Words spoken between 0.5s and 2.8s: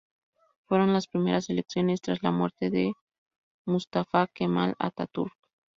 Fueron las primeras elecciones tras la muerte